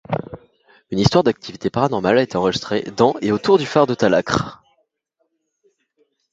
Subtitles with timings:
[0.89, 4.63] Une histoire d'activité paranormale a été enregistrée dans et autour du phare de Talacre.